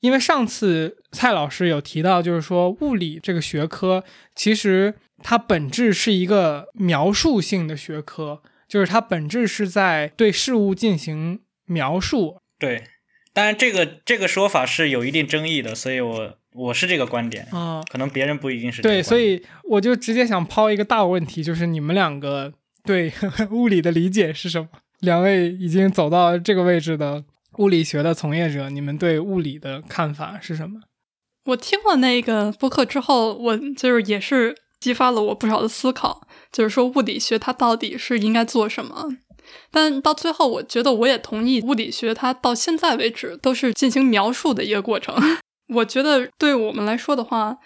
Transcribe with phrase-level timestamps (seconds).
[0.00, 12.38] 因为上次蔡老师有提到，就是说物理这个学科其实它本质是一个描述性的学科，就是它本质是在对事物进行描述。
[12.58, 12.84] 对，
[13.32, 22.52] 当然这个这个说法是有一定争议的，所以我我是这个观点啊，可能别人不一定是这对，所以我就直接想抛一个大问题，就是你们两个
[22.84, 23.12] 对
[23.50, 24.68] 物理的理解是什么？
[25.00, 27.24] 两位已经走到这个位置的。
[27.58, 30.80] 物理学的从业者，你们对物理的看法是什么？
[31.44, 39.08] 我听了那个播客之后，我就是也是激发了我不少的思考，就是说物理学它到底是应该做什么？
[39.70, 45.16] 但到最后，我觉得我也同意，物理学它到现在为止都是进行描述的一个过程。
[45.74, 47.56] 我觉得对我们来说的话。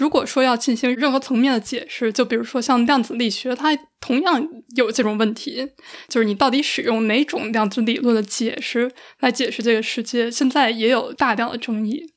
[0.00, 5.68] 如果说要进行任何层面的解释，就比如说像量子力学，它同样有这种问题，
[6.08, 12.14] 就是你到底使用哪种量子理论的解释来解释这个世界，现在也有大量的争议。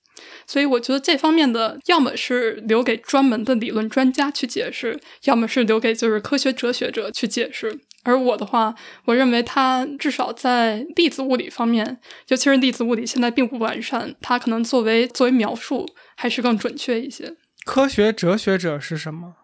[0.48, 7.82] 所以我觉得这方面的，要么是留给专门的理论专家去解释，要么是留给就是科学哲学者去解释。
[8.04, 15.86] 而我的话，我认为它至少在粒子物理方面，尤其是粒子物理现在并不完善，它可能作为作为描述
[16.16, 17.36] 还是更准确一些。
[17.66, 19.36] 科学哲学者是什么？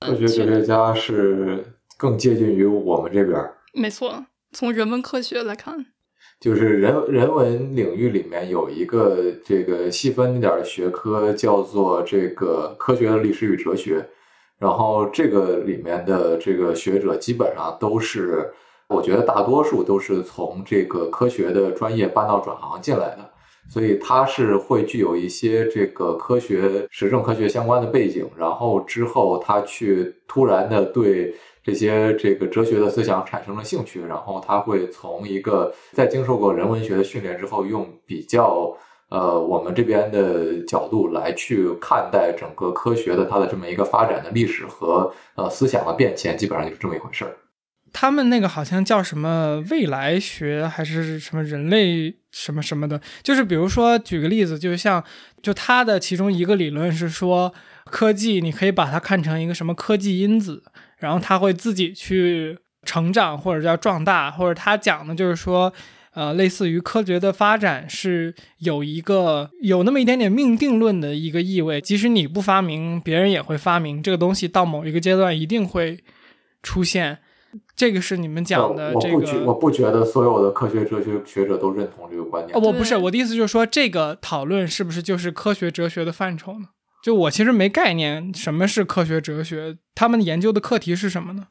[0.00, 1.64] 科学哲学家是
[1.98, 3.38] 更接近于我们这边。
[3.74, 5.84] 没错，从人文科学来看，
[6.40, 14.08] 就是人人文领域里面有一个这个细分一点的学科，叫做这个科学历史与哲学。
[14.58, 18.50] 然后这个里面的这个学者基本上都是，
[18.88, 23.30] 我觉得大多数都是从这个科学的专业搬到转行进来的。
[23.68, 38.72] 所以他是会具有一些这个科学、实证科学相关的背景，然后之后他去突然的对这些这个哲学的思想产生了兴趣，然后他会从一个在经受过人文学的训练之后，用比较
[39.08, 47.36] 呃我们这边的角度来去看待整个科学的它的这么一个发展的历史和呃思想的变迁，基本上就是这么一回事儿。
[47.98, 55.02] 他们那个好像叫什么未来学还是什么人类什么什么的，就是比如说举个例子，就像
[55.40, 57.54] 就他的其中一个理论是说，
[57.86, 60.62] 科技你可以把它看成一个什么科技因子，
[60.98, 65.72] 然后它会自己去成长或者叫壮大，或者他讲的就是说，
[66.12, 76.00] 呃，类似于科学的发展是有一个有那么一点点命定论的一个意味，即使你不发明，别人也会发明这个东西，到某一个阶段一定会
[76.62, 77.20] 出现。
[77.74, 82.56] 这个是你们讲的这个，我不觉我不觉得所有的科学哲学学者都认同这个观点。
[82.56, 86.68] 哦，我不是我的意思，就是说这个讨论是不是就是科学哲学的范畴呢？
[87.02, 91.46] 就我其实没概念什么是科学哲学，他们研究的课题是什么呢？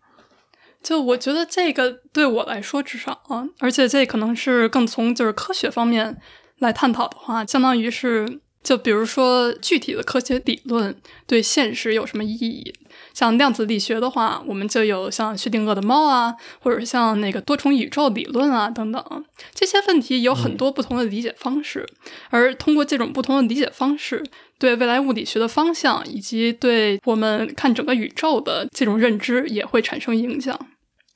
[0.83, 6.17] 就我觉得这个对我来说至少啊，而且这可能是更从就是科学方面
[6.59, 10.93] 来探讨的话，相当于是就比如说具体的科学理论
[11.27, 12.73] 对现实有什么意义。
[13.13, 21.87] 像量子力学的话，我们就有像薛定谔的猫啊，或者像那个多重宇宙理论啊等等，这些问题有很多不同的理解方式。
[22.29, 24.21] 而通过这种不同的理解方式，
[24.59, 30.59] 对未来物理学的方向以及对我们看整个宇宙的这种认知也会产生影响。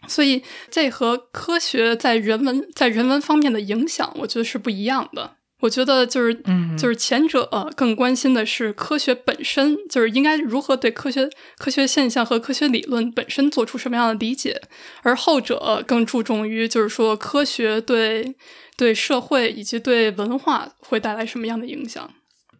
[0.07, 5.35] 所以，这和科学在人文在人文方面的影响，我觉得是不一样的。
[5.61, 14.61] 我觉得就是，嗯，就是前者更关心的是科学本身，就是应该如何对科学、科学现象和科学理论本身做出什么样的理解，
[15.03, 18.35] 而后者更注重于就是说科学对
[18.77, 22.09] 对社会以及对文化会带来什么样的影响。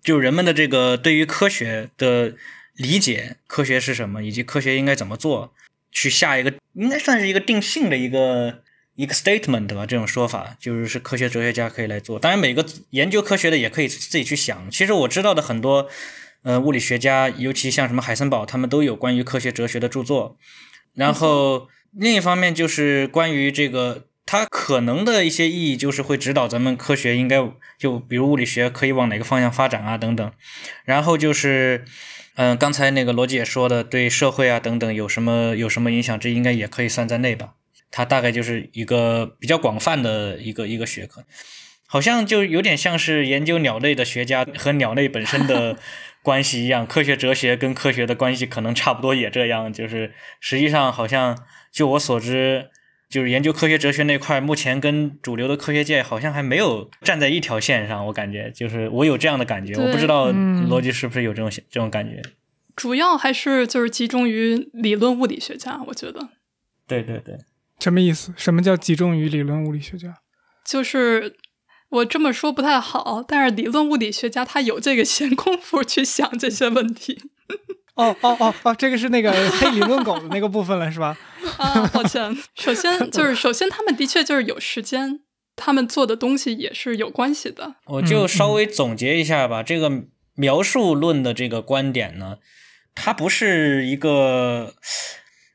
[0.04, 2.34] 就人们的这个对于科学的
[2.76, 5.54] 理解，科学是什么，以及科学应该怎么做，
[5.92, 8.64] 去下一个应该算是一个定性的一个。
[9.00, 12.20] 一个 statement 吧，这种说法就是是科学哲学家可以来做。
[12.20, 14.70] 当然，每个研究科学的也可以自己去想。
[14.70, 15.88] 其实我知道的很多，
[16.44, 20.36] 呃，物理学家，尤其像什么海森堡，他们都有关于科学哲学的著作。
[20.96, 27.38] 然后另一方面就是关于这个，它可能的一些意义，就是会指导咱们科学应该
[27.78, 30.30] 就比如物理学可以往哪个方向发展啊等等。
[30.84, 31.86] 然后就是，
[32.36, 37.54] 嗯，刚才那个罗姐说的，对社会啊等等有什么有什么影响，这应该也可以算在内吧。
[37.92, 41.24] 它大概就是一个比较广泛的一个一个学科，
[41.88, 45.78] 好像就有点像是研究鸟类的学家和鸟类本身的
[46.22, 46.86] 关系一样。
[46.86, 49.72] 科学哲学跟科学的关系可能差不多，也这样。
[49.74, 51.38] 就是实际上，好像
[51.72, 52.70] 就我所知，
[53.10, 58.06] 就是研究科学哲学那块，目前跟主流的科学界好像还没有站在一条线上。
[58.06, 62.22] 我感觉，就是我有这样的感觉，我不知道逻辑是不是有这种这种感觉。
[62.76, 66.30] 主要还是就是集中于理论物理学家，我觉得。
[66.86, 67.36] 对对对。
[67.80, 68.34] 什么意思？
[68.36, 70.18] 什么叫集中于理论物理学家？
[70.66, 71.36] 就是，
[71.90, 77.22] 我这么说不太好，但是理论物理学家他有这个闲工夫去想这些问题。
[77.96, 81.18] 哦哦哦哦，这个是那个 黑理论狗的那个部分了，是吧？
[81.58, 82.38] 啊，抱歉。
[82.56, 85.22] 首先 就是，首先他们的确就是有时间，
[85.56, 87.76] 他们做的东西也是有关系的。
[87.86, 90.04] 我就稍微总结一下吧，这个
[90.36, 92.38] 描述论的这个观点呢，
[92.94, 94.76] 它不是一个。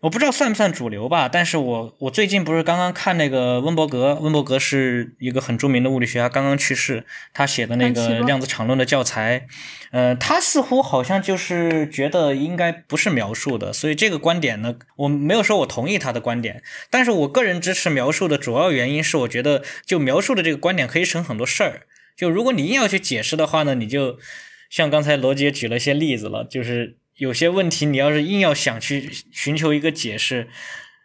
[0.04, 9.46] 我不知道算不算主流吧，但是我我最近不是刚刚看那个温伯格，温伯格是一个很著名的物理学家，刚刚去世，他写的那个量子场论的教材，
[9.92, 24.18] 呃，他似乎好像就是觉得应该不是描述的，所以这个观点呢，我没有说我同意他的观点，但是我个人支持描述的主要原因是，我觉得就描述的这个观点可以省很多事儿，就如果你硬要去解释的话呢，你就
[24.68, 26.98] 像刚才罗杰举了一些例子了，就是。
[27.16, 30.48] 有些问题，你要是硬要想去寻求一个解释，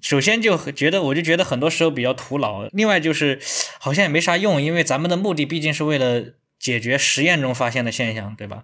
[0.01, 2.67] 首先就觉得，我就觉得很多时候比较徒劳。
[2.71, 3.39] 另外就是，
[3.79, 8.63] 好像也没啥用，因为咱们的目的毕竟是为了解决实验中发现的现象，对吧？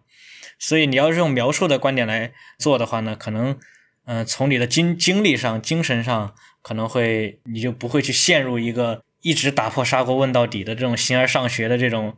[0.58, 3.60] 所以你要是用描述的观点来做的话呢，可能，
[4.06, 6.34] 嗯，从你的精精力上、精神上，
[6.64, 12.18] 可能会你就不会去陷入一个一直打破砂锅问到底的这种形而上学的这种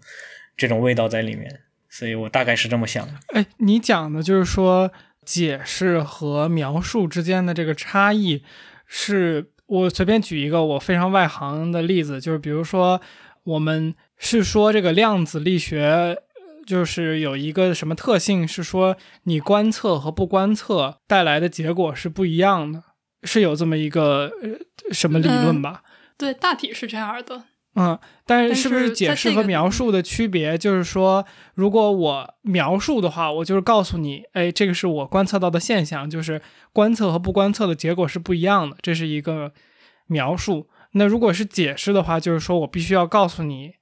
[0.55, 1.61] 这种味道在里面。
[1.89, 3.13] 所以我大概是这么想的。
[3.33, 4.89] 哎，你讲的就是说。
[5.27, 8.41] 解释和描述之间的这个差异，
[8.85, 13.01] 是我随便举一个我非常外行的例子，就是比如说，
[13.43, 16.17] 我们是说这个量子力学，
[16.65, 22.81] 就是有一个什么特性，是说你观测和不观测带来的结果是不一样的，
[23.23, 24.31] 是有这么一个
[24.93, 25.83] 什么理论吧？
[26.17, 27.43] 对，大体是这样的。
[27.79, 30.57] 嗯，但是是不是解释和描述的区别？
[30.57, 36.41] 就是说，如果我描述的话，我就是告诉你，哎，这个是我观测到的现象，就是
[36.73, 39.51] 观测和不观测的结果是不一样的，这是一个
[40.07, 40.67] 描述。
[40.93, 43.73] 那如果是解释的话，就是说我必须要告诉你，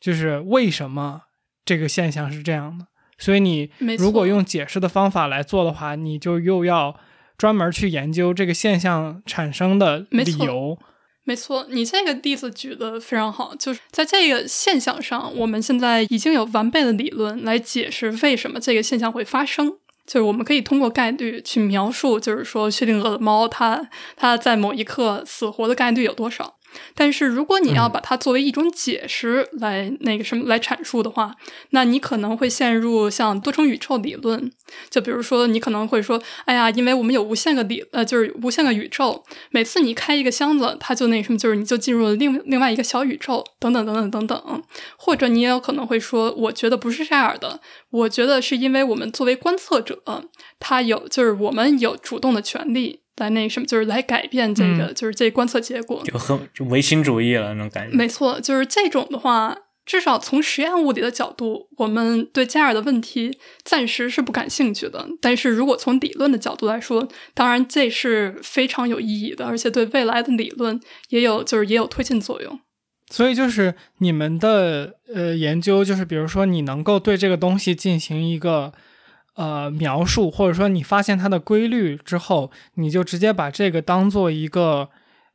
[0.00, 1.24] 就是为什么
[1.62, 2.86] 这个现象是这样的。
[3.18, 6.96] 所以你如果用解释的方法来做的话，你就又要
[7.36, 10.78] 专门去研究这个现象产生的理由。
[11.24, 19.78] 没错，你这个例子举的非常好，就是在这个现象上，我们现在已经有完备的理论来解释为什么这个现象会发生。
[20.04, 26.56] 就是我们可以通过概率去描述，就是说薛定谔的猫，它它在某一刻死活的概率有多少。
[26.94, 31.34] 但是，如果你要把它作为一种解释来那个什么来阐述的话，
[31.70, 34.50] 那你可能会陷入像多重宇宙理论。
[34.88, 44.62] 就比如说，你可能会说：“哎呀，因为我们有无限个理，呃，就是无限个宇宙，每次你开一个箱子，它就那什么，就是你就进入了另另外一个小宇宙，等等等等等等。”
[44.96, 47.60] 或者你也有可能会说：“我觉得不是这样的，
[47.90, 50.02] 我觉得是因为我们作为观测者，
[50.58, 57.96] 他有就是我们有主动的权利。”来那什么，就是来改变这个，就是这观测结果，就很就唯心主义了那种感觉。
[57.96, 65.06] 没错，就是这种的话，至少从实验物理的角度，我们对加尔的问题暂时是不感兴趣的。
[65.20, 70.80] 但是如果从理论的角度来说，当然这是非常有意义的，而且对未来的理论
[71.10, 72.58] 也有就是也有推进作用。
[73.10, 78.72] 所以就是你们的呃研究，就是比如说你能够对这个东西进行一个。
[79.34, 84.90] 呃，描述或者说你发现它的规律之后，你就直接把这个当做一个，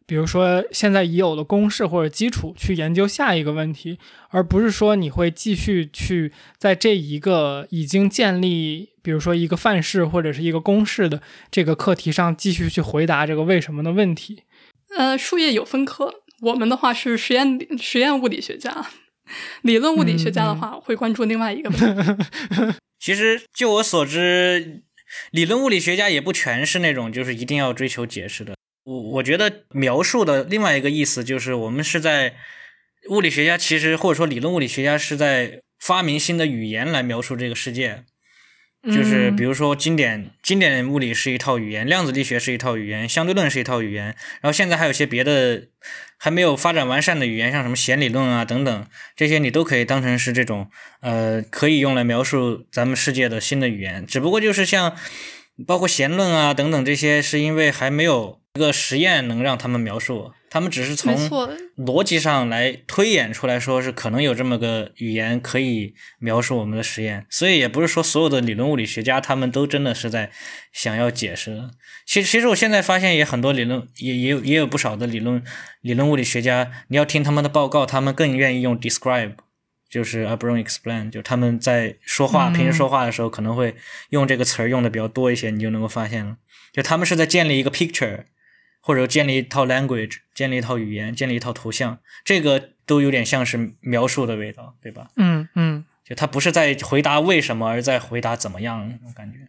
[0.05, 3.97] 比如说现在已有的公式或者基础去研究下一个问题，
[4.29, 14.44] 而不是说你会继续去在这一个已经建立，比如说一个范式或者是一个公式的这个课题上继续去回答这个为什么的问题。
[14.95, 18.85] 呃，术业有分科，我们的话是实验实验物理学家，
[19.63, 22.75] 理论物理学家的话会关注另外一个问题。
[22.99, 24.81] 其实，就我所知，
[25.31, 28.56] 理论物理学家也不全是那种就是一定要追求解释的。
[28.83, 32.35] 我我觉得描述的另外一个意思就是，我们是在
[33.09, 38.04] 物理学家其实或者说理论物理学家是在发明新的语言来描述这个世界。
[38.84, 44.06] 就是比如说，经典经典物理是一套语言，量子力学是一套语言，相对论是一套语言，
[44.42, 45.68] 然后现在还有些别的
[46.18, 50.69] 还没有发展完善的语言，像什么弦理论啊等等，这些你都可以当成是这种
[51.02, 54.06] 呃可以用来描述咱们世界的新的语言。
[54.06, 54.96] 只不过就是像
[55.66, 60.31] 包括弦论啊等等这些，是因为还没有一个实验能让他们描述。
[60.49, 61.13] 他们只是从
[61.77, 70.31] 逻辑上来推演出来说是可能有这么个语言可以描述我们的实验，所以也不是说所有的理论物理学家他们都真的是在
[70.71, 71.69] 想要解释。
[72.06, 75.44] 其实，其实我现在发现也很多理论也也有也有不少的理论
[75.81, 79.33] 理论物理学家，你要听他们的报告，他们更愿意用 describe，
[79.89, 83.75] 就是而不用 explain，就他们在说话平时说话的时候可能会
[84.11, 86.37] 用这个词儿用的比较多一些，你就能够发现了，
[86.71, 88.23] 就他们是在建立一个 picture。
[88.87, 91.99] 或者建立一套 language，建立一套语言，建立一套图像。
[92.23, 95.09] 这个都有点像是描述的味道，对吧？
[95.17, 99.39] 嗯嗯就他不是在回答为什么，而在回答怎么样那种感觉。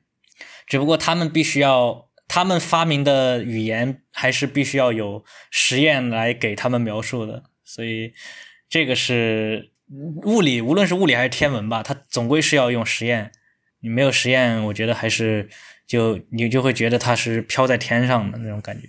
[0.67, 8.13] 只不过他们必须要，他们发明的语言还是必须要有实验来给他们描述的，所以
[8.69, 9.71] 这个是
[10.25, 13.31] 物理，无论是物理还是天文吧，它总归是要用实验。
[13.79, 15.49] 你没有实验，我觉得还是
[15.87, 18.89] 就你就会觉得它是飘在天上的那种感觉。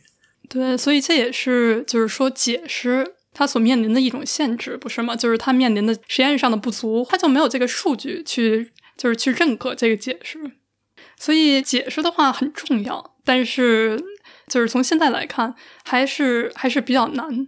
[0.49, 5.15] 对，所以这也是就是说解释它所面临的一种限制，不是吗？
[5.15, 10.39] 就是它面临的实验上的不足，它就没有这个数据去就是去认可这个解释。
[11.17, 14.03] 所以解释的话很重要，但是
[14.47, 15.53] 就是从现在来看，
[15.83, 17.47] 还是还是比较难，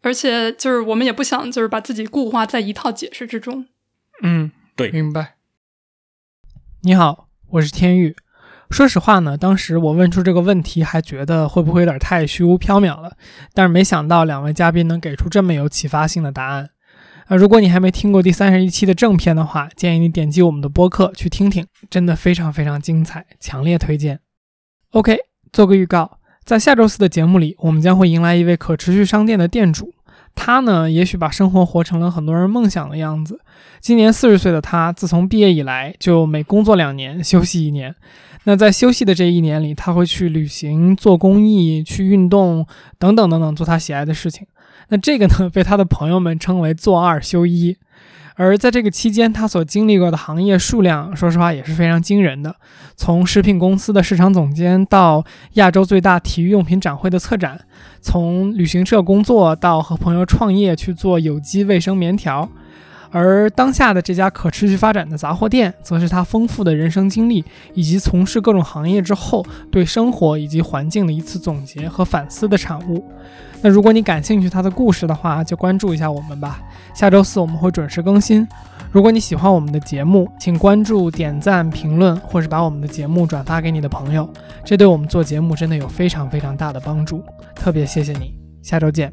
[0.00, 3.66] 而且就是我们也不想就是把自己固化在一套解释之中。
[4.22, 5.36] 嗯，对明白。
[6.82, 8.16] 你好，我是天宇。
[8.70, 13.12] 说实话呢，当时我问出这个问题，还觉得会不会有点太虚无缥缈了，
[13.52, 16.70] 但是没想到两位嘉宾能给出这么有启发性的答案。
[17.26, 24.20] 啊，如果你还没听过第三十一期的正片的话，建议你点击我们的播客去听听，真的非常非常精彩，强烈推荐。
[24.92, 25.18] OK，
[25.52, 29.92] 做个预告，在下周四的节目里，我们将会迎来一位可持续商店的店主，
[30.34, 33.40] 他呢，也许把生活活成了很多人梦想的样子。
[33.80, 37.94] 今年四十岁的他，自从毕业以来，就每工作两年休息一年。
[38.44, 42.66] 那在休息的这一年里，他会去旅行、做公益、去运动
[42.98, 44.46] 等等等等，做他喜爱的事情。
[44.88, 47.76] 那这个呢，被他的朋友们称为“做二休一”。
[48.36, 52.56] 而在这个期间，他所经历过的行业数量，说实话也是非常惊人的。
[52.96, 55.22] 从食品公司的市场总监，到
[55.54, 57.60] 亚洲最大体育用品展会的策展，
[58.00, 62.48] 从旅行社工作到和朋友创业去做有机卫生棉条。
[63.10, 73.04] 而当下的这家可持续发展的杂货店，则是他丰富的人生经历以及从事各种行业之后对生活以及环境的一次总结和反思的产物。
[73.62, 76.60] 那如果你感兴趣他的故事的话，就关注一下我们吧。
[76.94, 78.46] 下周四我们会准时更新。
[78.90, 84.28] 如果你喜欢我们的节目，请关注、点赞、评论，或是把我们的节目转发给你的朋友，
[84.64, 87.22] 这对我们做节目真的有非常非常大的帮助。
[87.54, 89.12] 特别谢谢你，下周见。